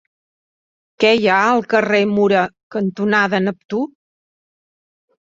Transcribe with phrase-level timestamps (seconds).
[1.03, 2.43] Què hi ha al carrer Mura
[2.79, 3.87] cantonada Neptú?